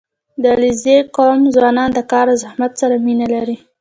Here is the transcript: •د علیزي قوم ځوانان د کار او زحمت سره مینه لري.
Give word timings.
•د 0.41 0.43
علیزي 0.55 0.97
قوم 1.15 1.39
ځوانان 1.55 1.89
د 1.93 1.99
کار 2.11 2.25
او 2.31 2.37
زحمت 2.43 2.71
سره 2.81 2.95
مینه 3.05 3.25
لري. 3.33 3.57